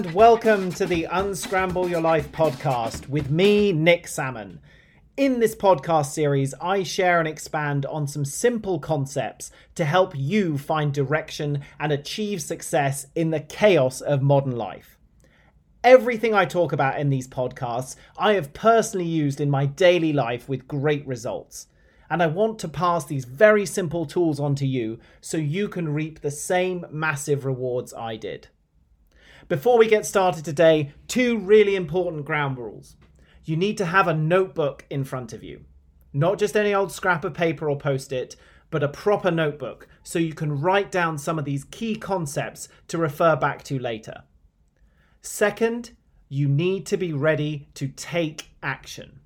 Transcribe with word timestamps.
and 0.00 0.14
welcome 0.14 0.72
to 0.72 0.86
the 0.86 1.04
Unscramble 1.10 1.86
Your 1.90 2.00
Life 2.00 2.32
podcast 2.32 3.06
with 3.10 3.28
me, 3.28 3.70
Nick 3.70 4.08
Salmon. 4.08 4.58
In 5.18 5.40
this 5.40 5.54
podcast 5.54 6.06
series, 6.06 6.54
I 6.54 6.84
share 6.84 7.18
and 7.18 7.28
expand 7.28 7.84
on 7.84 8.06
some 8.06 8.24
simple 8.24 8.78
concepts 8.78 9.50
to 9.74 9.84
help 9.84 10.14
you 10.16 10.56
find 10.56 10.94
direction 10.94 11.60
and 11.78 11.92
achieve 11.92 12.40
success 12.40 13.08
in 13.14 13.28
the 13.28 13.40
chaos 13.40 14.00
of 14.00 14.22
modern 14.22 14.56
life. 14.56 14.96
Everything 15.84 16.32
I 16.32 16.46
talk 16.46 16.72
about 16.72 16.98
in 16.98 17.10
these 17.10 17.28
podcasts, 17.28 17.94
I 18.16 18.32
have 18.32 18.54
personally 18.54 19.04
used 19.04 19.38
in 19.38 19.50
my 19.50 19.66
daily 19.66 20.14
life 20.14 20.48
with 20.48 20.66
great 20.66 21.06
results. 21.06 21.66
And 22.08 22.22
I 22.22 22.26
want 22.26 22.58
to 22.60 22.68
pass 22.68 23.04
these 23.04 23.26
very 23.26 23.66
simple 23.66 24.06
tools 24.06 24.40
on 24.40 24.54
to 24.54 24.66
you 24.66 24.98
so 25.20 25.36
you 25.36 25.68
can 25.68 25.92
reap 25.92 26.20
the 26.20 26.30
same 26.30 26.86
massive 26.90 27.44
rewards 27.44 27.92
I 27.92 28.16
did. 28.16 28.48
Before 29.50 29.78
we 29.78 29.88
get 29.88 30.06
started 30.06 30.44
today, 30.44 30.92
two 31.08 31.36
really 31.36 31.74
important 31.74 32.24
ground 32.24 32.56
rules. 32.56 32.94
You 33.44 33.56
need 33.56 33.78
to 33.78 33.84
have 33.86 34.06
a 34.06 34.14
notebook 34.14 34.86
in 34.90 35.02
front 35.02 35.32
of 35.32 35.42
you, 35.42 35.64
not 36.12 36.38
just 36.38 36.56
any 36.56 36.72
old 36.72 36.92
scrap 36.92 37.24
of 37.24 37.34
paper 37.34 37.68
or 37.68 37.76
post 37.76 38.12
it, 38.12 38.36
but 38.70 38.84
a 38.84 38.88
proper 38.88 39.32
notebook 39.32 39.88
so 40.04 40.20
you 40.20 40.34
can 40.34 40.60
write 40.60 40.92
down 40.92 41.18
some 41.18 41.36
of 41.36 41.44
these 41.44 41.64
key 41.64 41.96
concepts 41.96 42.68
to 42.86 42.96
refer 42.96 43.34
back 43.34 43.64
to 43.64 43.80
later. 43.80 44.22
Second, 45.20 45.96
you 46.28 46.46
need 46.46 46.86
to 46.86 46.96
be 46.96 47.12
ready 47.12 47.70
to 47.74 47.88
take 47.88 48.50
action. 48.62 49.18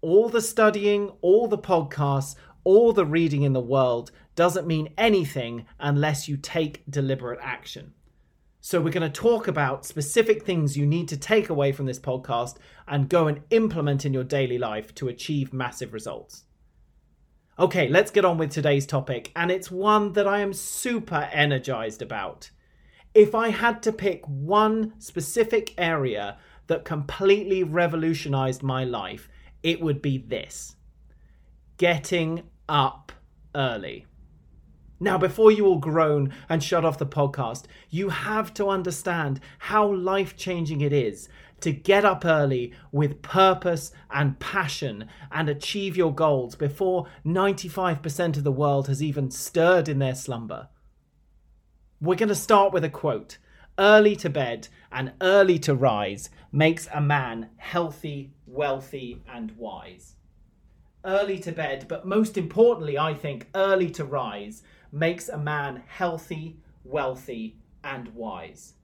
All 0.00 0.30
the 0.30 0.40
studying, 0.40 1.10
all 1.20 1.48
the 1.48 1.58
podcasts, 1.58 2.34
all 2.64 2.94
the 2.94 3.04
reading 3.04 3.42
in 3.42 3.52
the 3.52 3.60
world 3.60 4.10
doesn't 4.36 4.66
mean 4.66 4.88
anything 4.96 5.66
unless 5.78 6.28
you 6.28 6.38
take 6.38 6.82
deliberate 6.90 7.40
action. 7.42 7.92
So, 8.70 8.82
we're 8.82 8.90
going 8.90 9.10
to 9.10 9.20
talk 9.20 9.48
about 9.48 9.86
specific 9.86 10.44
things 10.44 10.76
you 10.76 10.84
need 10.84 11.08
to 11.08 11.16
take 11.16 11.48
away 11.48 11.72
from 11.72 11.86
this 11.86 11.98
podcast 11.98 12.56
and 12.86 13.08
go 13.08 13.26
and 13.26 13.40
implement 13.48 14.04
in 14.04 14.12
your 14.12 14.24
daily 14.24 14.58
life 14.58 14.94
to 14.96 15.08
achieve 15.08 15.54
massive 15.54 15.94
results. 15.94 16.44
Okay, 17.58 17.88
let's 17.88 18.10
get 18.10 18.26
on 18.26 18.36
with 18.36 18.50
today's 18.50 18.84
topic, 18.84 19.32
and 19.34 19.50
it's 19.50 19.70
one 19.70 20.12
that 20.12 20.28
I 20.28 20.40
am 20.40 20.52
super 20.52 21.30
energized 21.32 22.02
about. 22.02 22.50
If 23.14 23.34
I 23.34 23.48
had 23.48 23.82
to 23.84 23.90
pick 23.90 24.22
one 24.26 24.92
specific 24.98 25.72
area 25.78 26.36
that 26.66 26.84
completely 26.84 27.62
revolutionized 27.62 28.62
my 28.62 28.84
life, 28.84 29.30
it 29.62 29.80
would 29.80 30.02
be 30.02 30.18
this 30.18 30.76
getting 31.78 32.42
up 32.68 33.12
early. 33.54 34.04
Now, 35.00 35.16
before 35.16 35.52
you 35.52 35.66
all 35.66 35.78
groan 35.78 36.32
and 36.48 36.62
shut 36.62 36.84
off 36.84 36.98
the 36.98 37.06
podcast, 37.06 37.64
you 37.88 38.08
have 38.08 38.52
to 38.54 38.68
understand 38.68 39.40
how 39.58 39.92
life 39.92 40.36
changing 40.36 40.80
it 40.80 40.92
is 40.92 41.28
to 41.60 41.72
get 41.72 42.04
up 42.04 42.24
early 42.24 42.72
with 42.92 43.22
purpose 43.22 43.92
and 44.10 44.38
passion 44.38 45.08
and 45.30 45.48
achieve 45.48 45.96
your 45.96 46.14
goals 46.14 46.54
before 46.54 47.06
95% 47.24 48.36
of 48.36 48.44
the 48.44 48.52
world 48.52 48.88
has 48.88 49.02
even 49.02 49.30
stirred 49.30 49.88
in 49.88 49.98
their 49.98 50.14
slumber. 50.14 50.68
We're 52.00 52.16
going 52.16 52.28
to 52.28 52.34
start 52.34 52.72
with 52.72 52.84
a 52.84 52.90
quote 52.90 53.38
Early 53.78 54.16
to 54.16 54.28
bed 54.28 54.66
and 54.90 55.12
early 55.20 55.58
to 55.60 55.74
rise 55.74 56.30
makes 56.50 56.88
a 56.92 57.00
man 57.00 57.50
healthy, 57.58 58.32
wealthy, 58.44 59.22
and 59.32 59.52
wise. 59.56 60.16
Early 61.04 61.38
to 61.40 61.52
bed, 61.52 61.86
but 61.88 62.04
most 62.04 62.36
importantly, 62.36 62.98
I 62.98 63.14
think 63.14 63.46
early 63.54 63.88
to 63.90 64.04
rise 64.04 64.64
makes 64.92 65.28
a 65.28 65.38
man 65.38 65.82
healthy, 65.86 66.58
wealthy, 66.84 67.56
and 67.84 68.08
wise. 68.14 68.74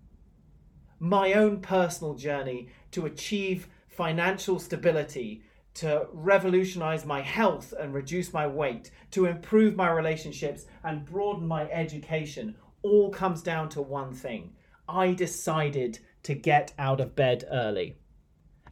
My 0.98 1.32
own 1.34 1.60
personal 1.60 2.14
journey 2.14 2.68
to 2.92 3.06
achieve 3.06 3.68
financial 3.88 4.58
stability, 4.58 5.42
to 5.74 6.06
revolutionize 6.12 7.04
my 7.04 7.20
health 7.20 7.74
and 7.78 7.92
reduce 7.92 8.32
my 8.32 8.46
weight, 8.46 8.90
to 9.10 9.26
improve 9.26 9.74
my 9.76 9.90
relationships 9.90 10.66
and 10.82 11.04
broaden 11.04 11.46
my 11.46 11.68
education, 11.70 12.54
all 12.82 13.10
comes 13.10 13.42
down 13.42 13.68
to 13.70 13.82
one 13.82 14.12
thing. 14.12 14.52
I 14.88 15.14
decided 15.14 15.98
to 16.24 16.34
get 16.34 16.72
out 16.78 17.00
of 17.00 17.16
bed 17.16 17.44
early. 17.50 17.96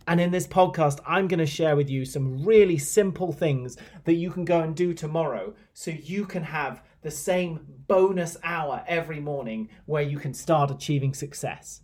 And 0.06 0.21
in 0.21 0.33
this 0.33 0.47
podcast, 0.47 0.99
I'm 1.06 1.29
going 1.29 1.39
to 1.39 1.47
share 1.47 1.77
with 1.77 1.89
you 1.89 2.05
some 2.05 2.45
really 2.45 2.79
simple 2.79 3.33
things 3.33 3.77
that 4.05 4.15
you 4.15 4.31
can 4.31 4.45
go 4.45 4.61
and 4.61 4.75
do 4.75 4.95
tomorrow 4.95 5.55
so 5.75 5.91
you 5.91 6.25
can 6.25 6.43
have 6.43 6.83
the 7.03 7.11
same 7.11 7.61
bonus 7.87 8.37
hour 8.43 8.85
every 8.87 9.21
morning 9.21 9.69
where 9.87 10.03
you 10.03 10.19
can 10.19 10.33
start 10.33 10.71
achieving 10.71 11.15
success. 11.15 11.83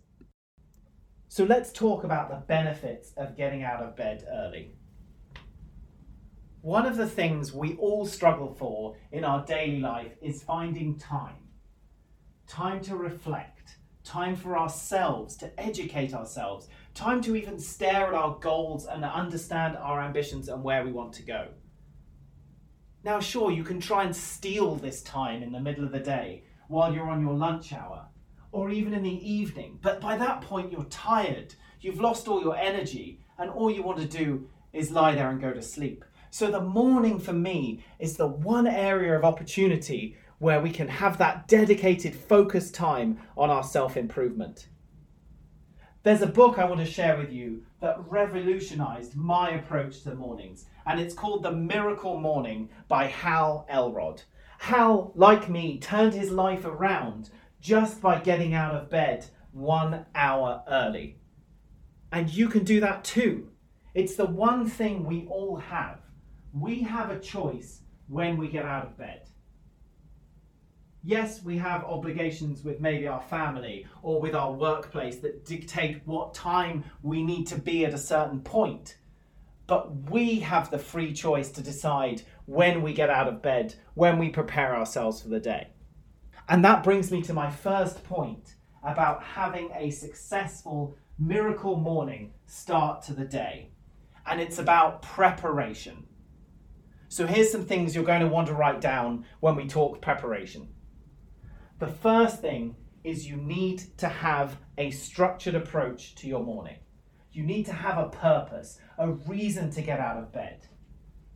So 1.27 1.43
let's 1.43 1.71
talk 1.71 2.03
about 2.03 2.29
the 2.29 2.37
benefits 2.47 3.13
of 3.15 3.37
getting 3.37 3.63
out 3.63 3.83
of 3.83 3.95
bed 3.95 4.25
early. 4.31 4.75
One 6.61 6.85
of 6.85 6.97
the 6.97 7.07
things 7.07 7.53
we 7.53 7.75
all 7.75 8.05
struggle 8.05 8.53
for 8.53 8.97
in 9.11 9.23
our 9.23 9.45
daily 9.45 9.79
life 9.79 10.13
is 10.21 10.43
finding 10.43 10.97
time. 10.97 11.35
Time 12.47 12.81
to 12.81 12.95
reflect, 12.95 13.77
time 14.03 14.35
for 14.35 14.57
ourselves 14.57 15.37
to 15.37 15.59
educate 15.59 16.13
ourselves, 16.13 16.67
time 16.95 17.21
to 17.21 17.35
even 17.35 17.59
stare 17.59 18.07
at 18.07 18.13
our 18.13 18.37
goals 18.39 18.87
and 18.87 19.05
understand 19.05 19.77
our 19.77 20.01
ambitions 20.01 20.49
and 20.49 20.63
where 20.63 20.83
we 20.83 20.91
want 20.91 21.13
to 21.13 21.23
go. 21.23 21.49
Now, 23.03 23.19
sure, 23.19 23.51
you 23.51 23.63
can 23.63 23.79
try 23.79 24.03
and 24.03 24.15
steal 24.15 24.75
this 24.75 25.01
time 25.01 25.41
in 25.41 25.51
the 25.51 25.59
middle 25.59 25.85
of 25.85 25.91
the 25.91 25.99
day 25.99 26.43
while 26.67 26.93
you're 26.93 27.09
on 27.09 27.21
your 27.21 27.33
lunch 27.33 27.71
hour 27.71 28.07
or 28.51 28.69
even 28.69 28.93
in 28.93 29.03
the 29.03 29.31
evening, 29.31 29.79
but 29.81 30.01
by 30.01 30.17
that 30.17 30.41
point 30.41 30.71
you're 30.71 30.83
tired, 30.85 31.53
you've 31.79 31.99
lost 31.99 32.27
all 32.27 32.41
your 32.41 32.57
energy, 32.57 33.19
and 33.37 33.49
all 33.49 33.71
you 33.71 33.83
want 33.83 33.99
to 33.99 34.05
do 34.05 34.49
is 34.73 34.91
lie 34.91 35.15
there 35.15 35.29
and 35.29 35.39
go 35.39 35.53
to 35.53 35.61
sleep. 35.61 36.03
So, 36.31 36.51
the 36.51 36.61
morning 36.61 37.19
for 37.19 37.33
me 37.33 37.83
is 37.99 38.17
the 38.17 38.27
one 38.27 38.67
area 38.67 39.15
of 39.15 39.23
opportunity 39.23 40.17
where 40.39 40.61
we 40.61 40.71
can 40.71 40.87
have 40.87 41.17
that 41.17 41.47
dedicated, 41.47 42.15
focused 42.15 42.73
time 42.73 43.19
on 43.37 43.49
our 43.49 43.63
self 43.63 43.97
improvement. 43.97 44.67
There's 46.03 46.21
a 46.21 46.27
book 46.27 46.57
I 46.57 46.65
want 46.65 46.79
to 46.79 46.85
share 46.85 47.17
with 47.17 47.31
you 47.31 47.63
that 47.81 47.97
revolutionized 48.07 49.15
my 49.15 49.51
approach 49.51 50.01
to 50.03 50.15
mornings, 50.15 50.65
and 50.89 50.99
it's 50.99 51.13
called 51.13 51.43
The 51.43 51.51
Miracle 51.51 52.19
Morning 52.19 52.67
by 52.87 53.05
Hal 53.05 53.67
Elrod. 53.69 54.23
Hal, 54.57 55.11
like 55.13 55.47
me, 55.47 55.77
turned 55.77 56.15
his 56.15 56.31
life 56.31 56.65
around 56.65 57.29
just 57.61 58.01
by 58.01 58.19
getting 58.19 58.55
out 58.55 58.73
of 58.73 58.89
bed 58.89 59.27
one 59.51 60.07
hour 60.15 60.63
early. 60.67 61.19
And 62.11 62.27
you 62.27 62.49
can 62.49 62.63
do 62.63 62.79
that 62.79 63.03
too. 63.03 63.49
It's 63.93 64.15
the 64.15 64.25
one 64.25 64.67
thing 64.67 65.05
we 65.05 65.27
all 65.29 65.57
have. 65.57 65.99
We 66.53 66.81
have 66.81 67.11
a 67.11 67.19
choice 67.19 67.81
when 68.07 68.35
we 68.37 68.47
get 68.47 68.65
out 68.65 68.87
of 68.87 68.97
bed 68.97 69.29
yes, 71.03 71.43
we 71.43 71.57
have 71.57 71.83
obligations 71.85 72.63
with 72.63 72.79
maybe 72.79 73.07
our 73.07 73.21
family 73.21 73.85
or 74.01 74.21
with 74.21 74.35
our 74.35 74.51
workplace 74.51 75.17
that 75.17 75.45
dictate 75.45 76.01
what 76.05 76.33
time 76.33 76.83
we 77.01 77.23
need 77.23 77.47
to 77.47 77.57
be 77.57 77.85
at 77.85 77.93
a 77.93 77.97
certain 77.97 78.41
point. 78.41 78.97
But 79.69 80.09
we 80.09 80.39
have 80.39 80.71
the 80.71 80.79
free 80.79 81.13
choice 81.13 81.51
to 81.51 81.61
decide 81.61 82.23
when 82.47 82.81
we 82.81 82.91
get 82.91 83.11
out 83.11 83.27
of 83.27 83.43
bed, 83.43 83.75
when 83.93 84.17
we 84.17 84.29
prepare 84.29 84.75
ourselves 84.75 85.21
for 85.21 85.29
the 85.29 85.39
day. 85.39 85.67
And 86.49 86.65
that 86.65 86.83
brings 86.83 87.11
me 87.11 87.21
to 87.21 87.33
my 87.33 87.51
first 87.51 88.03
point 88.03 88.55
about 88.83 89.21
having 89.21 89.69
a 89.75 89.91
successful 89.91 90.97
miracle 91.19 91.75
morning 91.75 92.33
start 92.47 93.03
to 93.03 93.13
the 93.13 93.25
day. 93.25 93.69
And 94.25 94.41
it's 94.41 94.57
about 94.57 95.03
preparation. 95.03 96.07
So 97.07 97.27
here's 97.27 97.51
some 97.51 97.65
things 97.65 97.93
you're 97.93 98.03
going 98.03 98.21
to 98.21 98.27
want 98.27 98.47
to 98.47 98.55
write 98.55 98.81
down 98.81 99.25
when 99.39 99.55
we 99.55 99.67
talk 99.67 100.01
preparation. 100.01 100.69
The 101.77 101.87
first 101.87 102.41
thing 102.41 102.75
is 103.03 103.27
you 103.27 103.37
need 103.37 103.83
to 103.99 104.07
have 104.07 104.57
a 104.79 104.89
structured 104.89 105.53
approach 105.53 106.15
to 106.15 106.27
your 106.27 106.43
morning. 106.43 106.77
You 107.31 107.43
need 107.43 107.65
to 107.67 107.73
have 107.73 107.97
a 107.97 108.09
purpose, 108.09 108.79
a 108.97 109.11
reason 109.11 109.69
to 109.71 109.81
get 109.81 109.99
out 109.99 110.17
of 110.17 110.31
bed. 110.31 110.65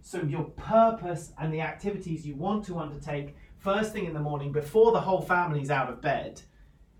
So, 0.01 0.21
your 0.21 0.43
purpose 0.43 1.31
and 1.37 1.53
the 1.53 1.61
activities 1.61 2.25
you 2.25 2.35
want 2.35 2.65
to 2.65 2.79
undertake 2.79 3.35
first 3.57 3.93
thing 3.93 4.05
in 4.05 4.13
the 4.13 4.19
morning 4.19 4.51
before 4.51 4.91
the 4.91 5.01
whole 5.01 5.21
family's 5.21 5.69
out 5.69 5.89
of 5.89 6.01
bed 6.01 6.41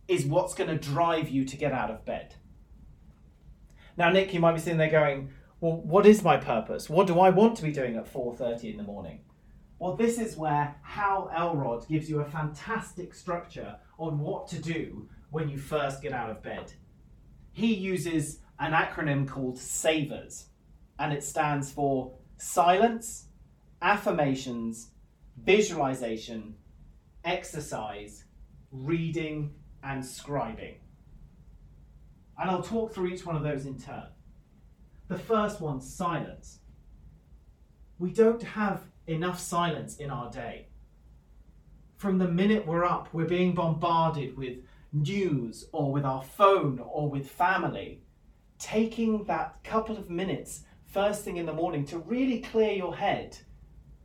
is 0.08 0.26
what's 0.26 0.54
going 0.54 0.70
to 0.70 0.78
drive 0.78 1.30
you 1.30 1.44
to 1.46 1.58
get 1.58 1.74
out 1.74 1.92
of 1.92 2.06
bed. 2.06 2.36
Now, 3.98 4.10
Nick, 4.10 4.34
you 4.34 4.40
might 4.40 4.54
be 4.54 4.60
sitting 4.60 4.78
there 4.78 4.90
going, 4.90 5.30
Well, 5.60 5.82
what 5.82 6.06
is 6.06 6.24
my 6.24 6.38
purpose? 6.38 6.90
What 6.90 7.08
do 7.08 7.20
I 7.20 7.30
want 7.30 7.58
to 7.58 7.64
be 7.64 7.72
doing 7.72 7.96
at 7.98 8.12
4:30 8.12 8.72
in 8.72 8.78
the 8.78 8.84
morning? 8.84 9.20
Well, 9.80 9.96
this 9.96 10.18
is 10.18 10.38
where 10.38 10.76
Hal 10.84 11.30
Elrod 11.36 11.88
gives 11.90 12.10
you 12.10 12.22
a 12.22 12.26
fantastic 12.26 13.14
structure 13.14 13.76
on 14.00 14.20
what 14.20 14.48
to 14.48 14.62
do 14.62 15.10
when 15.30 15.50
you 15.50 15.58
first 15.58 16.02
get 16.02 16.14
out 16.14 16.30
of 16.30 16.42
bed. 16.42 16.72
He 17.52 17.74
uses 17.74 18.40
an 18.60 18.72
acronym 18.72 19.28
called 19.28 19.58
SAVERS, 19.58 20.48
and 21.00 21.12
it 21.12 21.24
stands 21.24 21.72
for 21.72 22.14
silence, 22.38 23.28
affirmations, 23.82 24.92
visualization, 25.44 26.56
exercise, 27.24 28.26
reading, 28.72 29.54
and 29.84 30.04
scribing. 30.04 30.76
And 32.38 32.50
I'll 32.50 32.64
talk 32.64 32.94
through 32.94 33.08
each 33.08 33.26
one 33.26 33.36
of 33.36 33.44
those 33.44 33.66
in 33.66 33.78
turn. 33.78 34.08
The 35.08 35.18
first 35.18 35.62
one, 35.62 35.82
silence. 35.82 36.60
We 38.00 38.12
don't 38.12 38.42
have 38.42 38.84
enough 39.08 39.40
silence 39.40 39.98
in 39.98 40.10
our 40.10 40.32
day. 40.32 40.68
From 41.98 42.18
the 42.18 42.28
minute 42.28 42.66
we're 42.66 42.86
up, 42.86 43.10
we're 43.14 43.26
being 43.26 43.54
bombarded 43.54 44.36
with 44.38 44.58
news 44.92 45.66
or 45.72 45.92
with 45.92 46.06
our 46.06 46.24
phone 46.24 46.80
or 46.80 47.10
with 47.10 47.30
family. 47.30 48.02
Taking 48.60 49.26
that 49.26 49.64
couple 49.64 49.98
of 49.98 50.10
minutes 50.10 50.62
first 50.86 51.24
thing 51.24 51.38
in 51.38 51.46
the 51.46 51.54
morning 51.54 51.86
to 51.88 51.98
really 51.98 52.40
clear 52.40 52.72
your 52.72 52.96
head 52.96 53.38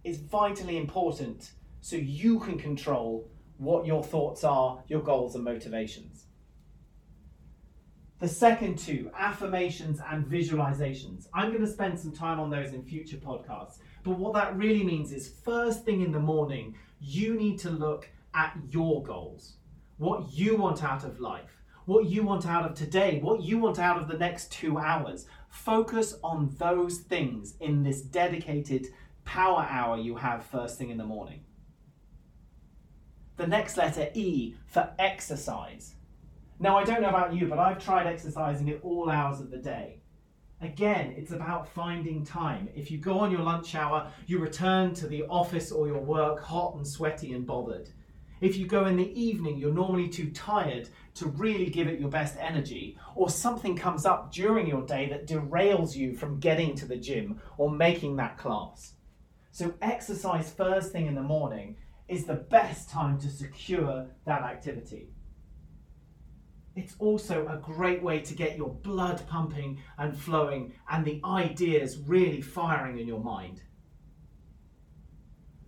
is 0.04 0.18
vitally 0.18 0.78
important 0.78 1.52
so 1.80 1.96
you 1.96 2.40
can 2.40 2.58
control 2.58 3.30
what 3.58 3.86
your 3.86 4.02
thoughts 4.02 4.44
are, 4.44 4.82
your 4.88 5.02
goals, 5.02 5.34
and 5.34 5.44
motivations. 5.44 6.24
The 8.20 8.28
second 8.28 8.78
two, 8.78 9.10
affirmations 9.16 10.00
and 10.10 10.26
visualizations. 10.26 11.26
I'm 11.34 11.50
going 11.50 11.64
to 11.64 11.70
spend 11.70 12.00
some 12.00 12.12
time 12.12 12.40
on 12.40 12.50
those 12.50 12.72
in 12.72 12.82
future 12.82 13.16
podcasts. 13.16 13.78
But 14.02 14.18
what 14.18 14.34
that 14.34 14.56
really 14.56 14.82
means 14.82 15.12
is 15.12 15.28
first 15.44 15.84
thing 15.84 16.00
in 16.00 16.10
the 16.10 16.18
morning, 16.18 16.74
you 17.00 17.34
need 17.34 17.58
to 17.60 17.70
look 17.70 18.08
at 18.34 18.56
your 18.70 19.02
goals, 19.04 19.56
what 19.98 20.32
you 20.32 20.56
want 20.56 20.82
out 20.82 21.04
of 21.04 21.20
life, 21.20 21.62
what 21.88 22.04
you 22.04 22.22
want 22.22 22.46
out 22.46 22.66
of 22.66 22.74
today, 22.76 23.18
what 23.22 23.42
you 23.42 23.56
want 23.56 23.78
out 23.78 23.96
of 23.98 24.08
the 24.08 24.18
next 24.18 24.52
two 24.52 24.76
hours. 24.76 25.24
Focus 25.48 26.16
on 26.22 26.54
those 26.58 26.98
things 26.98 27.54
in 27.60 27.82
this 27.82 28.02
dedicated 28.02 28.88
power 29.24 29.66
hour 29.70 29.96
you 29.96 30.14
have 30.14 30.44
first 30.44 30.76
thing 30.76 30.90
in 30.90 30.98
the 30.98 31.04
morning. 31.04 31.40
The 33.38 33.46
next 33.46 33.78
letter, 33.78 34.10
E, 34.12 34.54
for 34.66 34.90
exercise. 34.98 35.94
Now, 36.60 36.76
I 36.76 36.84
don't 36.84 37.00
know 37.00 37.08
about 37.08 37.32
you, 37.32 37.46
but 37.46 37.58
I've 37.58 37.82
tried 37.82 38.06
exercising 38.06 38.68
at 38.68 38.82
all 38.82 39.08
hours 39.08 39.40
of 39.40 39.50
the 39.50 39.56
day. 39.56 40.02
Again, 40.60 41.14
it's 41.16 41.32
about 41.32 41.72
finding 41.72 42.22
time. 42.22 42.68
If 42.74 42.90
you 42.90 42.98
go 42.98 43.18
on 43.18 43.30
your 43.30 43.40
lunch 43.40 43.74
hour, 43.74 44.12
you 44.26 44.40
return 44.40 44.92
to 44.96 45.06
the 45.06 45.22
office 45.30 45.72
or 45.72 45.86
your 45.86 46.00
work 46.00 46.42
hot 46.42 46.74
and 46.74 46.86
sweaty 46.86 47.32
and 47.32 47.46
bothered. 47.46 47.88
If 48.40 48.56
you 48.56 48.66
go 48.66 48.86
in 48.86 48.96
the 48.96 49.20
evening, 49.20 49.58
you're 49.58 49.72
normally 49.72 50.08
too 50.08 50.30
tired 50.30 50.88
to 51.14 51.26
really 51.26 51.66
give 51.66 51.88
it 51.88 51.98
your 51.98 52.08
best 52.08 52.36
energy, 52.38 52.96
or 53.16 53.28
something 53.28 53.76
comes 53.76 54.06
up 54.06 54.32
during 54.32 54.68
your 54.68 54.82
day 54.82 55.08
that 55.08 55.26
derails 55.26 55.96
you 55.96 56.14
from 56.14 56.38
getting 56.38 56.76
to 56.76 56.86
the 56.86 56.96
gym 56.96 57.40
or 57.56 57.70
making 57.70 58.16
that 58.16 58.38
class. 58.38 58.94
So, 59.50 59.74
exercise 59.82 60.52
first 60.52 60.92
thing 60.92 61.06
in 61.06 61.16
the 61.16 61.22
morning 61.22 61.76
is 62.06 62.24
the 62.24 62.34
best 62.34 62.88
time 62.88 63.18
to 63.20 63.28
secure 63.28 64.06
that 64.24 64.42
activity. 64.42 65.08
It's 66.76 66.94
also 67.00 67.48
a 67.48 67.56
great 67.56 68.00
way 68.04 68.20
to 68.20 68.34
get 68.34 68.56
your 68.56 68.72
blood 68.72 69.26
pumping 69.26 69.80
and 69.98 70.16
flowing 70.16 70.74
and 70.88 71.04
the 71.04 71.20
ideas 71.24 71.98
really 71.98 72.40
firing 72.40 72.98
in 72.98 73.08
your 73.08 73.20
mind. 73.20 73.62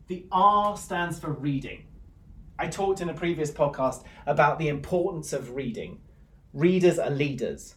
The 0.07 0.27
R 0.31 0.77
stands 0.77 1.19
for 1.19 1.33
reading. 1.33 1.90
I 2.61 2.69
talked 2.69 3.01
in 3.01 3.09
a 3.09 3.15
previous 3.15 3.51
podcast 3.51 4.05
about 4.27 4.59
the 4.59 4.69
importance 4.69 5.33
of 5.33 5.55
reading. 5.55 6.03
Readers 6.53 6.99
are 6.99 7.11
leaders. 7.11 7.77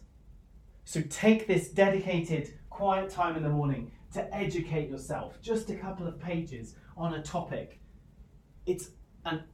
So 0.84 1.00
take 1.00 1.46
this 1.46 1.68
dedicated, 1.68 2.52
quiet 2.68 3.08
time 3.08 3.36
in 3.36 3.42
the 3.42 3.48
morning 3.48 3.92
to 4.12 4.32
educate 4.34 4.90
yourself. 4.90 5.40
Just 5.40 5.70
a 5.70 5.74
couple 5.74 6.06
of 6.06 6.20
pages 6.20 6.74
on 6.96 7.14
a 7.14 7.22
topic 7.22 7.80
it's 8.66 8.90
an 9.24 9.44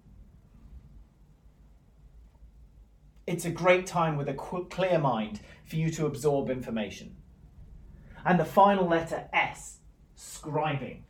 it's 3.26 3.44
a 3.44 3.50
great 3.50 3.86
time 3.86 4.16
with 4.16 4.28
a 4.28 4.34
clear 4.34 4.98
mind 4.98 5.40
for 5.64 5.76
you 5.76 5.90
to 5.92 6.06
absorb 6.06 6.50
information. 6.50 7.14
And 8.24 8.40
the 8.40 8.44
final 8.44 8.88
letter 8.88 9.28
S, 9.32 9.78
scribing. 10.16 11.02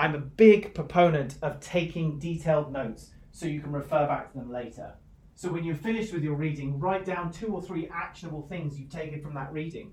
I'm 0.00 0.14
a 0.14 0.18
big 0.18 0.72
proponent 0.72 1.34
of 1.42 1.60
taking 1.60 2.18
detailed 2.18 2.72
notes 2.72 3.10
so 3.32 3.44
you 3.44 3.60
can 3.60 3.70
refer 3.70 4.06
back 4.06 4.32
to 4.32 4.38
them 4.38 4.50
later. 4.50 4.94
So 5.34 5.52
when 5.52 5.62
you're 5.62 5.74
finished 5.74 6.14
with 6.14 6.24
your 6.24 6.36
reading, 6.36 6.80
write 6.80 7.04
down 7.04 7.30
two 7.30 7.48
or 7.48 7.60
three 7.60 7.86
actionable 7.92 8.40
things 8.48 8.80
you've 8.80 8.88
taken 8.88 9.20
from 9.20 9.34
that 9.34 9.52
reading. 9.52 9.92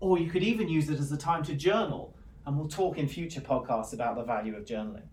Or 0.00 0.18
you 0.18 0.30
could 0.30 0.42
even 0.42 0.70
use 0.70 0.88
it 0.88 0.98
as 0.98 1.12
a 1.12 1.18
time 1.18 1.44
to 1.44 1.54
journal, 1.54 2.16
and 2.46 2.56
we'll 2.56 2.68
talk 2.68 2.96
in 2.96 3.06
future 3.06 3.42
podcasts 3.42 3.92
about 3.92 4.16
the 4.16 4.24
value 4.24 4.56
of 4.56 4.64
journaling. 4.64 5.08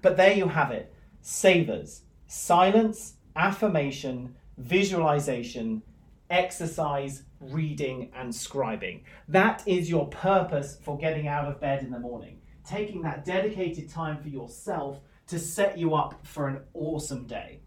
But 0.00 0.16
there 0.16 0.34
you 0.34 0.46
have 0.46 0.70
it 0.70 0.94
savers, 1.20 2.02
silence, 2.28 3.14
affirmation, 3.34 4.36
visualization, 4.58 5.82
exercise, 6.30 7.24
reading, 7.40 8.12
and 8.14 8.32
scribing. 8.32 9.02
That 9.26 9.64
is 9.66 9.90
your 9.90 10.06
purpose 10.06 10.78
for 10.80 10.96
getting 10.96 11.26
out 11.26 11.48
of 11.48 11.60
bed 11.60 11.82
in 11.82 11.90
the 11.90 11.98
morning. 11.98 12.38
Taking 12.66 13.02
that 13.02 13.24
dedicated 13.24 13.90
time 13.90 14.22
for 14.22 14.28
yourself 14.28 15.00
to 15.26 15.38
set 15.38 15.78
you 15.78 15.94
up 15.94 16.26
for 16.26 16.48
an 16.48 16.60
awesome 16.72 17.26
day. 17.26 17.60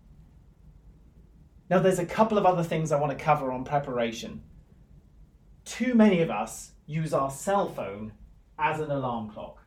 Now, 1.69 1.79
there's 1.79 1.99
a 1.99 2.05
couple 2.05 2.37
of 2.37 2.45
other 2.45 2.63
things 2.63 2.91
I 2.91 2.99
want 2.99 3.17
to 3.17 3.23
cover 3.23 3.51
on 3.51 3.65
preparation. 3.65 4.41
Too 5.65 5.93
many 5.93 6.21
of 6.21 6.29
us 6.29 6.71
use 6.85 7.13
our 7.13 7.29
cell 7.29 7.67
phone 7.67 8.13
as 8.57 8.79
an 8.79 8.89
alarm 8.89 9.29
clock. 9.29 9.61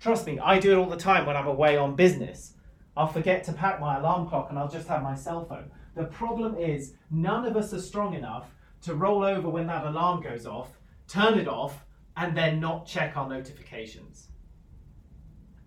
Trust 0.00 0.26
me, 0.26 0.38
I 0.38 0.58
do 0.58 0.72
it 0.72 0.76
all 0.76 0.88
the 0.88 0.96
time 0.96 1.26
when 1.26 1.36
I'm 1.36 1.46
away 1.46 1.76
on 1.76 1.94
business. 1.94 2.54
I'll 2.96 3.06
forget 3.06 3.44
to 3.44 3.52
pack 3.52 3.80
my 3.80 3.98
alarm 3.98 4.28
clock 4.28 4.48
and 4.50 4.58
I'll 4.58 4.68
just 4.68 4.88
have 4.88 5.02
my 5.02 5.14
cell 5.14 5.44
phone. 5.44 5.70
The 5.94 6.04
problem 6.04 6.56
is, 6.56 6.94
none 7.10 7.44
of 7.44 7.56
us 7.56 7.72
are 7.72 7.80
strong 7.80 8.14
enough 8.14 8.54
to 8.82 8.94
roll 8.94 9.22
over 9.22 9.48
when 9.48 9.66
that 9.66 9.84
alarm 9.84 10.22
goes 10.22 10.46
off, 10.46 10.78
turn 11.08 11.38
it 11.38 11.48
off, 11.48 11.84
and 12.16 12.36
then 12.36 12.60
not 12.60 12.86
check 12.86 13.16
our 13.16 13.28
notifications. 13.28 14.28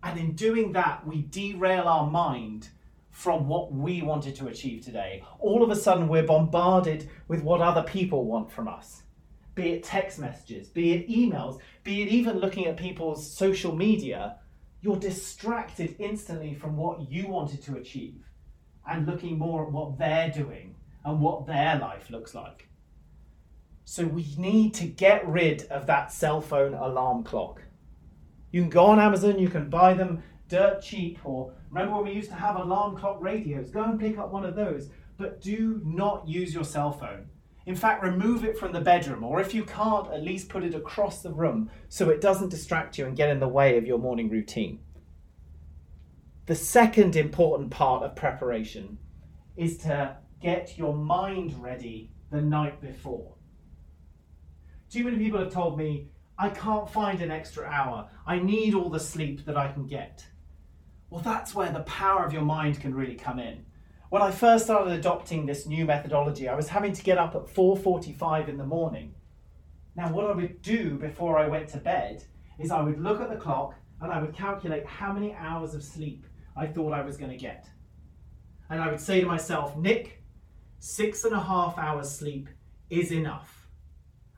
And 0.02 0.20
in 0.20 0.34
doing 0.34 0.72
that, 0.74 1.06
we 1.06 1.24
derail 1.24 1.88
our 1.88 2.10
mind 2.10 2.70
from 3.12 3.48
what 3.48 3.74
we 3.74 4.02
wanted 4.02 4.36
to 4.36 4.48
achieve 4.48 4.84
today. 4.84 5.24
All 5.40 5.62
of 5.62 5.70
a 5.70 5.76
sudden, 5.76 6.08
we're 6.08 6.24
bombarded 6.24 7.10
with 7.28 7.44
what 7.44 7.62
other 7.62 7.84
people 7.84 8.26
want 8.26 8.52
from 8.52 8.68
us 8.68 9.04
be 9.60 9.72
it 9.72 9.84
text 9.84 10.20
messages, 10.20 10.70
be 10.70 10.94
it 10.94 11.10
emails, 11.10 11.60
be 11.84 12.02
it 12.02 12.08
even 12.08 12.40
looking 12.40 12.66
at 12.66 12.78
people's 12.78 13.30
social 13.30 13.76
media, 13.76 14.38
you're 14.82 14.96
distracted 14.96 15.98
instantly 16.00 16.54
from 16.54 16.78
what 16.78 17.12
you 17.12 17.28
wanted 17.28 17.62
to 17.64 17.76
achieve 17.76 18.24
and 18.90 19.06
looking 19.06 19.38
more 19.38 19.66
at 19.66 19.72
what 19.72 19.98
they're 19.98 20.30
doing 20.30 20.76
and 21.04 21.20
what 21.20 21.46
their 21.46 21.78
life 21.78 22.10
looks 22.10 22.34
like. 22.34 22.69
So 23.92 24.06
we 24.06 24.36
need 24.38 24.76
to 24.76 24.86
get 24.86 25.28
rid 25.28 25.64
of 25.72 25.88
that 25.88 26.12
cell 26.12 26.42
phone 26.42 26.76
alarm 26.76 27.24
clock. 27.24 27.64
You 28.52 28.62
can 28.62 28.70
go 28.70 28.86
on 28.86 29.00
Amazon, 29.00 29.40
you 29.40 29.50
can 29.50 29.68
buy 29.68 29.96
them 29.96 30.22
dirt 30.48 30.84
cheap, 30.84 31.18
or 31.24 31.56
remember 31.72 31.96
when 31.96 32.04
we 32.04 32.12
used 32.12 32.30
to 32.30 32.36
have 32.36 32.56
alarm 32.56 32.96
clock 32.96 33.18
radios? 33.20 33.72
Go 33.72 33.84
and 33.84 34.00
pick 34.00 34.20
up 34.20 34.32
one 34.32 34.46
of 34.46 34.56
those, 34.56 34.92
but 35.18 35.42
do 35.42 35.82
not 35.84 36.28
use 36.28 36.54
your 36.54 36.66
cell 36.66 36.92
phone. 36.92 37.30
In 37.66 37.76
fact, 37.76 38.04
remove 38.04 38.44
it 38.44 38.60
from 38.60 38.74
the 38.74 38.80
bedroom, 38.80 39.24
or 39.24 39.42
if 39.42 39.56
you 39.56 39.64
can't, 39.64 40.14
at 40.14 40.22
least 40.22 40.50
put 40.50 40.64
it 40.64 40.76
across 40.76 41.24
the 41.24 41.34
room 41.34 41.72
so 41.88 42.12
it 42.12 42.22
doesn't 42.22 42.50
distract 42.50 43.00
you 43.00 43.08
and 43.08 43.18
get 43.18 43.32
in 43.32 43.40
the 43.40 43.48
way 43.48 43.76
of 43.76 43.88
your 43.88 43.98
morning 43.98 44.30
routine. 44.30 44.82
The 46.46 46.54
second 46.54 47.16
important 47.16 47.72
part 47.72 48.04
of 48.04 48.16
preparation 48.16 49.00
is 49.58 49.80
to 49.80 50.18
get 50.40 50.78
your 50.78 50.94
mind 50.94 51.60
ready 51.60 52.12
the 52.30 52.44
night 52.44 52.80
before. 52.82 53.34
Too 54.90 55.04
many 55.04 55.18
people 55.18 55.40
have 55.40 55.54
told 55.54 55.78
me, 55.78 56.10
I 56.38 56.50
can't 56.50 56.90
find 56.90 57.22
an 57.22 57.30
extra 57.30 57.66
hour. 57.66 58.10
I 58.26 58.40
need 58.40 58.74
all 58.74 58.90
the 58.90 59.00
sleep 59.00 59.46
that 59.46 59.58
I 59.58 59.72
can 59.72 59.86
get. 59.86 60.26
Well, 61.12 61.22
that's 61.22 61.54
where 61.54 61.72
the 61.72 61.82
power 61.82 62.26
of 62.26 62.34
your 62.34 62.42
mind 62.42 62.82
can 62.82 62.96
really 62.96 63.16
come 63.16 63.40
in. 63.40 63.66
When 64.10 64.24
I 64.24 64.32
first 64.32 64.66
started 64.66 64.94
adopting 64.94 65.46
this 65.46 65.68
new 65.68 65.86
methodology, 65.86 66.48
I 66.48 66.56
was 66.56 66.70
having 66.70 66.94
to 66.94 67.04
get 67.04 67.20
up 67.20 67.36
at 67.36 67.48
4:45 67.48 68.50
in 68.50 68.58
the 68.58 68.66
morning. 68.66 69.14
Now, 69.96 70.12
what 70.12 70.26
I 70.26 70.34
would 70.34 70.62
do 70.64 70.98
before 70.98 71.38
I 71.38 71.48
went 71.48 71.68
to 71.70 71.78
bed 71.78 72.24
is 72.58 72.72
I 72.72 72.82
would 72.82 73.00
look 73.00 73.22
at 73.22 73.30
the 73.30 73.36
clock 73.36 73.76
and 74.02 74.12
I 74.12 74.20
would 74.20 74.34
calculate 74.34 74.86
how 74.88 75.14
many 75.14 75.36
hours 75.36 75.76
of 75.76 75.84
sleep 75.84 76.26
I 76.56 76.66
thought 76.66 76.94
I 76.94 77.02
was 77.02 77.18
going 77.18 77.32
to 77.32 77.38
get. 77.38 77.70
And 78.70 78.82
I 78.82 78.90
would 78.90 79.00
say 79.00 79.22
to 79.22 79.28
myself, 79.28 79.78
Nick, 79.78 80.24
six 80.80 81.26
and 81.26 81.34
a 81.34 81.40
half 81.40 81.78
hours 81.78 82.10
sleep 82.10 82.50
is 82.90 83.12
enough. 83.12 83.59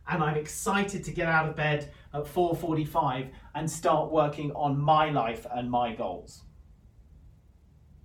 And 0.07 0.23
I'm 0.23 0.37
excited 0.37 1.03
to 1.05 1.11
get 1.11 1.27
out 1.27 1.47
of 1.47 1.55
bed 1.55 1.91
at 2.13 2.25
4:45 2.25 3.31
and 3.55 3.69
start 3.69 4.11
working 4.11 4.51
on 4.51 4.79
my 4.79 5.09
life 5.09 5.45
and 5.53 5.69
my 5.69 5.95
goals 5.95 6.43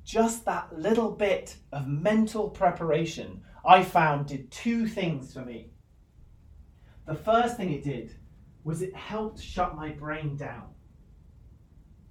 just 0.07 0.45
that 0.45 0.79
little 0.79 1.11
bit 1.11 1.57
of 1.73 1.89
mental 1.89 2.49
preparation, 2.49 3.43
I 3.67 3.83
found 3.83 4.29
did 4.29 4.53
two 4.53 4.87
things 4.87 5.35
for 5.35 5.41
me. 5.41 5.73
The 7.07 7.17
first 7.17 7.57
thing 7.57 7.73
it 7.73 7.83
did 7.83 8.15
was 8.63 8.83
it 8.83 8.95
helped 8.95 9.43
shut 9.43 9.75
my 9.75 9.91
brain 9.91 10.37
down. 10.37 10.69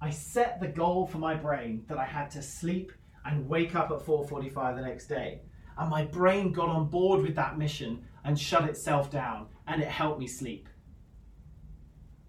I 0.00 0.10
set 0.10 0.60
the 0.60 0.68
goal 0.68 1.06
for 1.06 1.16
my 1.16 1.34
brain 1.34 1.84
that 1.88 1.96
I 1.96 2.04
had 2.04 2.30
to 2.32 2.42
sleep 2.42 2.92
and 3.24 3.48
wake 3.48 3.74
up 3.74 3.90
at 3.90 4.02
4:45 4.02 4.76
the 4.76 4.82
next 4.82 5.06
day. 5.06 5.40
And 5.78 5.90
my 5.90 6.04
brain 6.04 6.52
got 6.52 6.68
on 6.68 6.88
board 6.88 7.22
with 7.22 7.34
that 7.36 7.58
mission 7.58 8.04
and 8.24 8.38
shut 8.38 8.64
itself 8.64 9.10
down, 9.10 9.46
and 9.66 9.82
it 9.82 9.88
helped 9.88 10.18
me 10.18 10.26
sleep. 10.26 10.68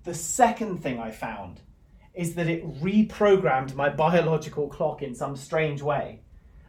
The 0.03 0.13
second 0.13 0.81
thing 0.81 0.99
I 0.99 1.11
found 1.11 1.61
is 2.13 2.35
that 2.35 2.47
it 2.47 2.81
reprogrammed 2.81 3.75
my 3.75 3.89
biological 3.89 4.67
clock 4.67 5.01
in 5.01 5.13
some 5.13 5.35
strange 5.35 5.81
way. 5.81 6.21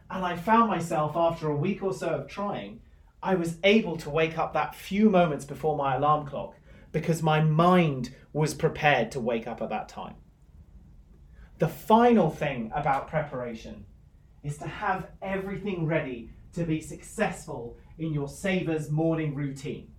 And 0.09 0.23
I 0.23 0.35
found 0.35 0.69
myself, 0.69 1.15
after 1.15 1.49
a 1.49 1.55
week 1.55 1.83
or 1.83 1.93
so 1.93 2.09
of 2.09 2.27
trying, 2.27 2.81
I 3.21 3.35
was 3.35 3.57
able 3.63 3.97
to 3.97 4.09
wake 4.09 4.37
up 4.37 4.53
that 4.53 4.75
few 4.75 5.09
moments 5.09 5.45
before 5.45 5.75
my 5.75 5.95
alarm 5.95 6.25
clock 6.25 6.55
because 6.91 7.21
my 7.21 7.41
mind 7.41 8.15
was 8.33 8.53
prepared 8.53 9.11
to 9.11 9.19
wake 9.19 9.47
up 9.47 9.61
at 9.61 9.69
that 9.69 9.89
time. 9.89 10.15
The 11.57 11.67
final 11.67 12.29
thing 12.29 12.71
about 12.73 13.09
preparation 13.09 13.85
is 14.43 14.57
to 14.59 14.67
have 14.67 15.07
everything 15.21 15.85
ready 15.85 16.31
to 16.53 16.63
be 16.63 16.81
successful 16.81 17.77
in 17.97 18.13
your 18.13 18.27
Savers 18.27 18.89
morning 18.89 19.35
routine. 19.35 19.91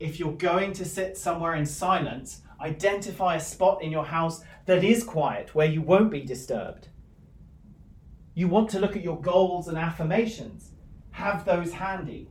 If 0.00 0.18
you're 0.20 0.32
going 0.32 0.72
to 0.74 0.84
sit 0.84 1.16
somewhere 1.16 1.54
in 1.54 1.66
silence, 1.66 2.42
identify 2.60 3.36
a 3.36 3.40
spot 3.40 3.82
in 3.82 3.90
your 3.90 4.04
house 4.04 4.42
that 4.66 4.84
is 4.84 5.02
quiet 5.02 5.54
where 5.54 5.66
you 5.66 5.82
won't 5.82 6.10
be 6.10 6.22
disturbed. 6.22 6.88
You 8.34 8.46
want 8.48 8.70
to 8.70 8.78
look 8.78 8.96
at 8.96 9.02
your 9.02 9.20
goals 9.20 9.66
and 9.66 9.76
affirmations, 9.76 10.70
have 11.10 11.44
those 11.44 11.72
handy. 11.72 12.28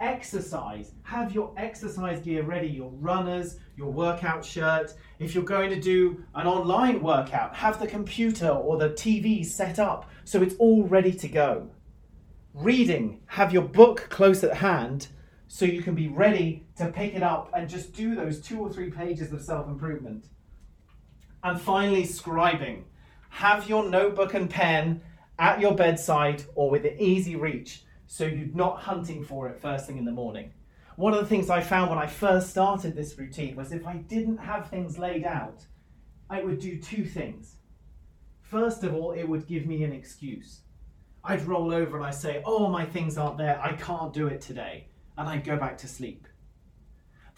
Exercise, 0.00 0.92
have 1.02 1.34
your 1.34 1.52
exercise 1.58 2.20
gear 2.20 2.42
ready, 2.42 2.68
your 2.68 2.90
runners, 2.92 3.58
your 3.76 3.92
workout 3.92 4.42
shirt. 4.42 4.94
If 5.18 5.34
you're 5.34 5.44
going 5.44 5.68
to 5.68 5.78
do 5.78 6.24
an 6.34 6.46
online 6.46 7.02
workout, 7.02 7.54
have 7.54 7.78
the 7.78 7.86
computer 7.86 8.48
or 8.48 8.78
the 8.78 8.88
TV 8.88 9.44
set 9.44 9.78
up 9.78 10.10
so 10.24 10.40
it's 10.40 10.54
all 10.58 10.84
ready 10.84 11.12
to 11.12 11.28
go. 11.28 11.68
Reading, 12.54 13.20
have 13.26 13.52
your 13.52 13.62
book 13.62 14.06
close 14.08 14.42
at 14.42 14.56
hand 14.56 15.08
so 15.48 15.66
you 15.66 15.82
can 15.82 15.94
be 15.94 16.08
ready 16.08 16.64
to 16.76 16.86
pick 16.90 17.14
it 17.14 17.22
up 17.22 17.50
and 17.52 17.68
just 17.68 17.92
do 17.92 18.14
those 18.14 18.40
two 18.40 18.58
or 18.58 18.72
three 18.72 18.90
pages 18.90 19.34
of 19.34 19.42
self 19.42 19.68
improvement. 19.68 20.24
And 21.44 21.60
finally, 21.60 22.04
scribing. 22.04 22.84
Have 23.28 23.68
your 23.68 23.86
notebook 23.86 24.32
and 24.32 24.48
pen 24.48 25.02
at 25.38 25.60
your 25.60 25.74
bedside 25.74 26.44
or 26.54 26.70
within 26.70 26.98
easy 26.98 27.36
reach 27.36 27.82
so 28.12 28.26
you're 28.26 28.48
not 28.54 28.80
hunting 28.80 29.22
for 29.22 29.48
it 29.48 29.60
first 29.60 29.86
thing 29.86 29.96
in 29.96 30.04
the 30.04 30.10
morning. 30.10 30.52
One 30.96 31.14
of 31.14 31.20
the 31.20 31.26
things 31.26 31.48
I 31.48 31.60
found 31.60 31.90
when 31.90 31.98
I 32.00 32.08
first 32.08 32.50
started 32.50 32.96
this 32.96 33.16
routine 33.16 33.54
was 33.54 33.70
if 33.70 33.86
I 33.86 33.98
didn't 33.98 34.38
have 34.38 34.68
things 34.68 34.98
laid 34.98 35.24
out, 35.24 35.64
I 36.28 36.42
would 36.42 36.58
do 36.58 36.76
two 36.76 37.04
things. 37.04 37.54
First 38.40 38.82
of 38.82 38.94
all, 38.94 39.12
it 39.12 39.28
would 39.28 39.46
give 39.46 39.64
me 39.64 39.84
an 39.84 39.92
excuse. 39.92 40.62
I'd 41.22 41.46
roll 41.46 41.72
over 41.72 41.96
and 41.96 42.04
I 42.04 42.10
say, 42.10 42.42
Oh, 42.44 42.68
my 42.68 42.84
things 42.84 43.16
aren't 43.16 43.38
there, 43.38 43.60
I 43.62 43.74
can't 43.74 44.12
do 44.12 44.26
it 44.26 44.40
today 44.40 44.88
and 45.16 45.28
I'd 45.28 45.44
go 45.44 45.56
back 45.56 45.78
to 45.78 45.88
sleep. 45.88 46.26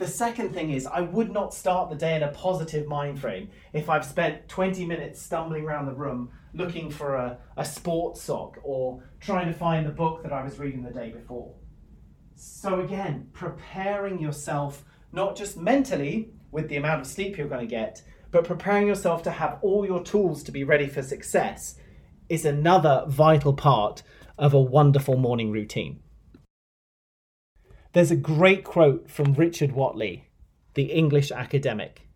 The 0.02 0.08
second 0.08 0.52
thing 0.52 0.72
is, 0.72 0.84
I 0.84 1.00
would 1.02 1.30
not 1.30 1.54
start 1.54 1.88
the 1.88 1.94
day 1.94 2.16
in 2.16 2.24
a 2.24 2.32
positive 2.32 2.88
mind 2.88 3.20
frame 3.20 3.50
if 3.72 3.88
I've 3.88 4.04
spent 4.04 4.48
20 4.48 4.84
minutes 4.84 5.22
stumbling 5.22 5.62
around 5.62 5.86
the 5.86 5.94
room 5.94 6.30
looking 6.54 6.90
for 6.90 7.14
a, 7.14 7.38
a 7.56 7.64
sports 7.64 8.20
sock 8.20 8.58
or 8.64 9.04
trying 9.20 9.46
to 9.46 9.52
find 9.52 9.86
the 9.86 9.92
book 9.92 10.24
that 10.24 10.32
I 10.32 10.42
was 10.42 10.58
reading 10.58 10.82
the 10.82 10.90
day 10.90 11.10
before. 11.10 11.54
So, 12.34 12.80
again, 12.80 13.28
preparing 13.32 14.18
yourself 14.18 14.84
not 15.12 15.36
just 15.36 15.56
mentally 15.56 16.32
with 16.50 16.68
the 16.68 16.78
amount 16.78 17.02
of 17.02 17.06
sleep 17.06 17.38
you're 17.38 17.46
going 17.46 17.60
to 17.60 17.70
get, 17.70 18.02
but 18.32 18.42
preparing 18.42 18.88
yourself 18.88 19.22
to 19.22 19.30
have 19.30 19.60
all 19.62 19.86
your 19.86 20.02
tools 20.02 20.42
to 20.42 20.50
be 20.50 20.64
ready 20.64 20.88
for 20.88 21.02
success 21.02 21.76
is 22.28 22.44
another 22.44 23.04
vital 23.06 23.52
part 23.52 24.02
of 24.36 24.52
a 24.52 24.60
wonderful 24.60 25.16
morning 25.16 25.52
routine. 25.52 26.01
There's 27.92 28.10
a 28.10 28.16
great 28.16 28.64
quote 28.64 29.10
from 29.10 29.34
Richard 29.34 29.72
Whately, 29.72 30.24
the 30.72 30.84
English 30.84 31.30
academic, 31.30 32.08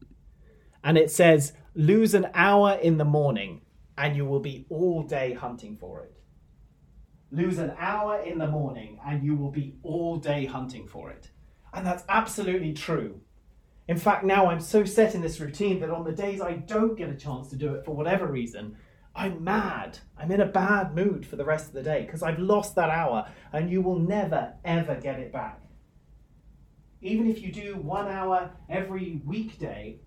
and 0.83 0.97
it 0.97 1.11
says, 1.11 1.53
Lose 1.75 2.15
an 2.15 2.29
hour 2.33 2.73
in 2.73 2.97
the 2.97 3.05
morning 3.05 3.61
and 3.99 4.17
you 4.17 4.25
will 4.25 4.41
be 4.41 4.65
all 4.71 5.03
day 5.03 5.35
hunting 5.35 5.77
for 5.77 6.05
it. 6.05 6.15
Lose 7.31 7.59
an 7.59 7.75
hour 7.79 8.21
in 8.21 8.39
the 8.39 8.47
morning 8.47 8.99
and 9.05 9.23
you 9.23 9.37
will 9.37 9.51
be 9.51 9.75
all 9.83 10.17
day 10.17 10.47
hunting 10.47 10.89
for 10.89 11.11
it. 11.11 11.29
And 11.75 11.87
that's 11.87 12.05
absolutely 12.09 12.73
true. 12.73 13.21
In 13.87 13.99
fact, 13.99 14.25
now 14.25 14.47
I'm 14.47 14.61
so 14.61 14.85
set 14.85 15.15
in 15.15 15.21
this 15.21 15.41
routine 15.41 15.81
that 15.81 15.91
on 15.91 16.05
the 16.05 16.13
days 16.13 16.41
I 16.41 16.55
don't 16.55 16.97
get 16.97 17.11
a 17.11 17.15
chance 17.15 17.49
to 17.51 17.57
do 17.57 17.75
it 17.75 17.85
for 17.85 17.95
whatever 17.95 18.27
reason, 18.27 18.79
I'm 19.15 19.45
mad. 19.45 19.99
I'm 20.17 20.33
in 20.33 20.41
a 20.41 20.47
bad 20.47 20.95
mood 20.95 21.27
for 21.27 21.37
the 21.37 21.45
rest 21.45 21.67
of 21.67 21.75
the 21.75 21.83
day 21.83 22.07
because 22.07 22.23
I've 22.23 22.39
lost 22.39 22.75
that 22.77 22.89
hour 22.89 23.29
and 23.53 23.71
you 23.71 23.83
will 23.83 23.99
never, 23.99 24.55
ever 24.65 24.95
get 24.95 25.21
it 25.21 25.33
back 25.33 25.61
even 27.03 27.31
if 27.31 27.43
you 27.43 27.53
do 27.53 27.77
one 27.77 28.09
hour 28.09 28.51
every 28.69 29.21
weekday, 29.25 30.01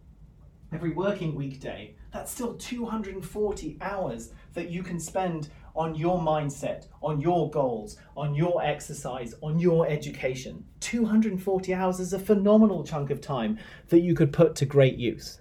every 0.71 0.91
working 0.91 1.35
weekday, 1.35 1.95
that's 2.11 2.31
still 2.31 2.55
240 2.55 3.77
hours 3.81 4.31
that 4.53 4.69
you 4.69 4.83
can 4.83 4.99
spend 4.99 5.49
on 5.75 5.95
your 5.95 6.19
mindset, 6.19 6.87
on 7.01 7.21
your 7.21 7.49
goals, 7.51 7.97
on 8.17 8.33
your 8.33 8.63
exercise, 8.63 9.33
on 9.41 9.59
your 9.59 9.87
education. 9.87 10.65
240 10.79 11.73
hours 11.73 11.99
is 11.99 12.13
a 12.13 12.19
phenomenal 12.19 12.83
chunk 12.83 13.11
of 13.11 13.21
time 13.21 13.57
that 13.89 14.01
you 14.01 14.15
could 14.15 14.33
put 14.33 14.55
to 14.55 14.65
great 14.65 14.97
use. 14.97 15.39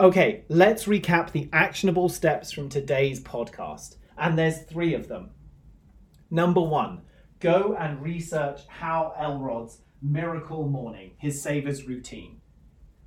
Okay, 0.00 0.44
let's 0.48 0.84
recap 0.84 1.32
the 1.32 1.48
actionable 1.52 2.08
steps 2.08 2.52
from 2.52 2.68
today's 2.68 3.20
podcast. 3.20 3.96
And 4.16 4.38
there's 4.38 4.62
three 4.62 4.94
of 4.94 5.08
them. 5.08 5.30
Number 6.30 6.60
one, 6.60 7.02
go 7.40 7.76
and 7.78 8.02
research 8.02 8.60
Hal 8.68 9.14
Elrod's 9.18 9.78
Miracle 10.02 10.68
Morning, 10.68 11.12
his 11.18 11.42
Savers 11.42 11.86
routine. 11.86 12.40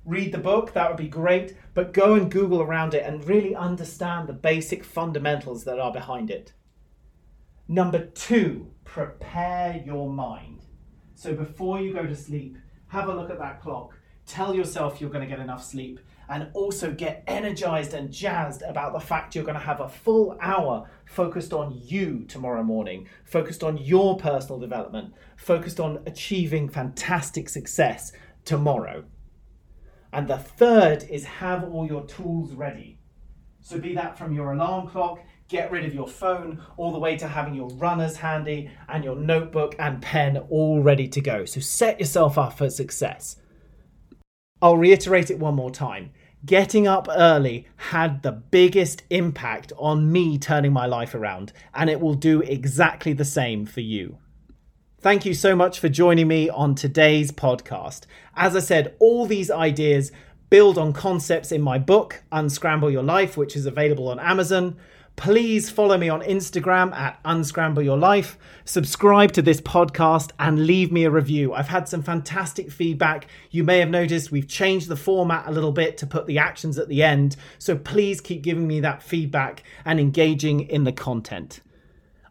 Read 0.04 0.32
the 0.32 0.38
book, 0.38 0.72
that 0.72 0.88
would 0.88 0.96
be 0.96 1.08
great, 1.08 1.56
but 1.74 1.92
go 1.92 2.14
and 2.14 2.30
Google 2.30 2.60
around 2.60 2.94
it 2.94 3.04
and 3.04 3.26
really 3.26 3.54
understand 3.54 4.28
the 4.28 4.32
basic 4.32 4.84
fundamentals 4.84 5.64
that 5.64 5.78
are 5.78 5.92
behind 5.92 6.30
it. 6.30 6.52
Number 7.68 8.06
two, 8.06 8.72
prepare 8.84 9.80
your 9.84 10.10
mind. 10.10 10.64
So 11.14 11.34
before 11.34 11.80
you 11.80 11.94
go 11.94 12.04
to 12.04 12.16
sleep, 12.16 12.56
have 12.88 13.08
a 13.08 13.14
look 13.14 13.30
at 13.30 13.38
that 13.38 13.62
clock. 13.62 13.96
Tell 14.26 14.54
yourself 14.54 15.00
you're 15.00 15.10
going 15.10 15.26
to 15.26 15.30
get 15.30 15.42
enough 15.42 15.64
sleep 15.64 16.00
and 16.28 16.48
also 16.54 16.92
get 16.92 17.24
energized 17.26 17.94
and 17.94 18.12
jazzed 18.12 18.62
about 18.62 18.92
the 18.92 19.00
fact 19.00 19.34
you're 19.34 19.44
going 19.44 19.58
to 19.58 19.60
have 19.60 19.80
a 19.80 19.88
full 19.88 20.36
hour 20.40 20.88
focused 21.04 21.52
on 21.52 21.78
you 21.84 22.24
tomorrow 22.28 22.62
morning, 22.62 23.08
focused 23.24 23.62
on 23.62 23.76
your 23.76 24.16
personal 24.16 24.58
development, 24.58 25.12
focused 25.36 25.80
on 25.80 26.02
achieving 26.06 26.68
fantastic 26.68 27.48
success 27.48 28.12
tomorrow. 28.44 29.04
And 30.12 30.28
the 30.28 30.38
third 30.38 31.04
is 31.04 31.24
have 31.24 31.64
all 31.64 31.86
your 31.86 32.04
tools 32.06 32.52
ready. 32.52 32.98
So, 33.60 33.78
be 33.78 33.94
that 33.94 34.18
from 34.18 34.34
your 34.34 34.52
alarm 34.52 34.88
clock, 34.88 35.20
get 35.48 35.70
rid 35.70 35.84
of 35.84 35.94
your 35.94 36.08
phone, 36.08 36.60
all 36.76 36.92
the 36.92 36.98
way 36.98 37.16
to 37.16 37.28
having 37.28 37.54
your 37.54 37.68
runners 37.70 38.16
handy 38.16 38.70
and 38.88 39.04
your 39.04 39.14
notebook 39.14 39.76
and 39.78 40.02
pen 40.02 40.38
all 40.50 40.82
ready 40.82 41.06
to 41.08 41.20
go. 41.20 41.44
So, 41.44 41.60
set 41.60 42.00
yourself 42.00 42.36
up 42.36 42.58
for 42.58 42.68
success. 42.70 43.36
I'll 44.62 44.76
reiterate 44.76 45.28
it 45.28 45.40
one 45.40 45.56
more 45.56 45.72
time. 45.72 46.12
Getting 46.46 46.86
up 46.86 47.08
early 47.10 47.68
had 47.76 48.22
the 48.22 48.32
biggest 48.32 49.02
impact 49.10 49.72
on 49.76 50.10
me 50.10 50.38
turning 50.38 50.72
my 50.72 50.86
life 50.86 51.14
around, 51.14 51.52
and 51.74 51.90
it 51.90 52.00
will 52.00 52.14
do 52.14 52.40
exactly 52.42 53.12
the 53.12 53.24
same 53.24 53.66
for 53.66 53.80
you. 53.80 54.18
Thank 55.00 55.26
you 55.26 55.34
so 55.34 55.56
much 55.56 55.80
for 55.80 55.88
joining 55.88 56.28
me 56.28 56.48
on 56.48 56.76
today's 56.76 57.32
podcast. 57.32 58.02
As 58.36 58.54
I 58.54 58.60
said, 58.60 58.94
all 59.00 59.26
these 59.26 59.50
ideas 59.50 60.12
build 60.48 60.78
on 60.78 60.92
concepts 60.92 61.50
in 61.50 61.60
my 61.60 61.78
book, 61.78 62.22
Unscramble 62.30 62.90
Your 62.90 63.02
Life, 63.02 63.36
which 63.36 63.56
is 63.56 63.66
available 63.66 64.08
on 64.08 64.20
Amazon. 64.20 64.76
Please 65.16 65.70
follow 65.70 65.96
me 65.96 66.08
on 66.08 66.20
Instagram 66.22 66.92
at 66.94 67.20
Unscramble 67.24 67.82
Your 67.82 67.96
Life, 67.96 68.38
subscribe 68.64 69.30
to 69.32 69.42
this 69.42 69.60
podcast, 69.60 70.30
and 70.38 70.66
leave 70.66 70.90
me 70.90 71.04
a 71.04 71.10
review. 71.10 71.52
I've 71.52 71.68
had 71.68 71.88
some 71.88 72.02
fantastic 72.02 72.72
feedback. 72.72 73.28
You 73.50 73.62
may 73.62 73.78
have 73.78 73.90
noticed 73.90 74.32
we've 74.32 74.48
changed 74.48 74.88
the 74.88 74.96
format 74.96 75.46
a 75.46 75.52
little 75.52 75.70
bit 75.70 75.96
to 75.98 76.06
put 76.06 76.26
the 76.26 76.38
actions 76.38 76.78
at 76.78 76.88
the 76.88 77.02
end, 77.02 77.36
so 77.58 77.76
please 77.76 78.20
keep 78.20 78.42
giving 78.42 78.66
me 78.66 78.80
that 78.80 79.02
feedback 79.02 79.62
and 79.84 80.00
engaging 80.00 80.60
in 80.68 80.84
the 80.84 80.92
content. 80.92 81.60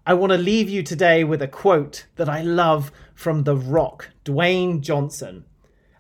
I 0.05 0.15
want 0.15 0.31
to 0.31 0.37
leave 0.37 0.67
you 0.67 0.81
today 0.81 1.23
with 1.23 1.41
a 1.41 1.47
quote 1.47 2.07
that 2.15 2.27
I 2.27 2.41
love 2.41 2.91
from 3.13 3.43
The 3.43 3.55
Rock, 3.55 4.09
Dwayne 4.25 4.81
Johnson. 4.81 5.45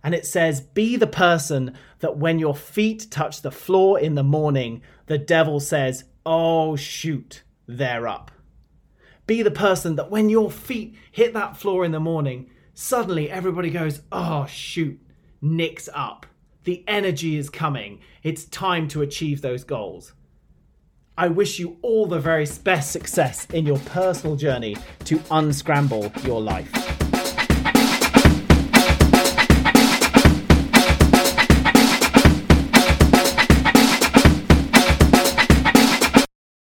And 0.03 0.15
it 0.15 0.25
says, 0.25 0.61
Be 0.61 0.95
the 0.95 1.07
person 1.07 1.77
that 1.99 2.17
when 2.17 2.39
your 2.39 2.55
feet 2.55 3.07
touch 3.11 3.43
the 3.43 3.51
floor 3.51 3.99
in 3.99 4.15
the 4.15 4.23
morning, 4.23 4.81
the 5.05 5.19
devil 5.19 5.59
says, 5.59 6.05
oh 6.25 6.75
shoot, 6.75 7.43
they're 7.67 8.07
up. 8.07 8.31
Be 9.27 9.41
the 9.41 9.51
person 9.51 9.95
that 9.95 10.11
when 10.11 10.29
your 10.29 10.51
feet 10.51 10.95
hit 11.11 11.33
that 11.33 11.57
floor 11.57 11.85
in 11.85 11.91
the 11.91 11.99
morning, 11.99 12.49
suddenly 12.73 13.29
everybody 13.29 13.69
goes, 13.69 14.01
oh 14.11 14.45
shoot, 14.45 14.99
Nick's 15.41 15.89
up. 15.93 16.25
The 16.63 16.83
energy 16.87 17.37
is 17.37 17.49
coming. 17.49 18.01
It's 18.23 18.45
time 18.45 18.87
to 18.89 19.01
achieve 19.01 19.41
those 19.41 19.63
goals. 19.63 20.13
I 21.17 21.27
wish 21.27 21.59
you 21.59 21.77
all 21.81 22.07
the 22.07 22.19
very 22.19 22.47
best 22.63 22.91
success 22.91 23.45
in 23.47 23.65
your 23.65 23.79
personal 23.79 24.35
journey 24.35 24.77
to 25.05 25.21
unscramble 25.29 26.11
your 26.23 26.41
life. 26.41 27.00